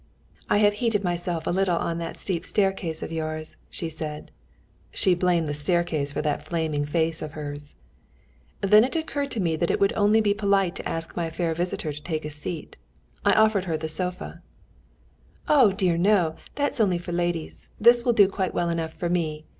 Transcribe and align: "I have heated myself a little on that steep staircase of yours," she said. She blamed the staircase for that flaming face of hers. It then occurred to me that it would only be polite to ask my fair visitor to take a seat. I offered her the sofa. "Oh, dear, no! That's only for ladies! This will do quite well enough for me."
"I 0.49 0.57
have 0.57 0.73
heated 0.81 1.03
myself 1.03 1.45
a 1.45 1.51
little 1.51 1.77
on 1.77 1.99
that 1.99 2.17
steep 2.17 2.43
staircase 2.43 3.03
of 3.03 3.11
yours," 3.11 3.55
she 3.69 3.87
said. 3.87 4.31
She 4.89 5.13
blamed 5.13 5.47
the 5.47 5.53
staircase 5.53 6.11
for 6.11 6.23
that 6.23 6.43
flaming 6.43 6.85
face 6.85 7.21
of 7.21 7.33
hers. 7.33 7.75
It 8.63 8.71
then 8.71 8.83
occurred 8.83 9.29
to 9.29 9.39
me 9.39 9.55
that 9.57 9.69
it 9.69 9.79
would 9.79 9.93
only 9.93 10.19
be 10.19 10.33
polite 10.33 10.73
to 10.77 10.89
ask 10.89 11.15
my 11.15 11.29
fair 11.29 11.53
visitor 11.53 11.93
to 11.93 12.01
take 12.01 12.25
a 12.25 12.31
seat. 12.31 12.77
I 13.23 13.33
offered 13.33 13.65
her 13.65 13.77
the 13.77 13.87
sofa. 13.87 14.41
"Oh, 15.47 15.71
dear, 15.71 15.99
no! 15.99 16.35
That's 16.55 16.79
only 16.81 16.97
for 16.97 17.11
ladies! 17.11 17.69
This 17.79 18.03
will 18.03 18.11
do 18.13 18.27
quite 18.27 18.55
well 18.55 18.71
enough 18.71 18.95
for 18.95 19.07
me." 19.07 19.45